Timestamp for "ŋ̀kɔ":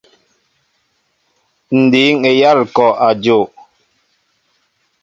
2.67-2.87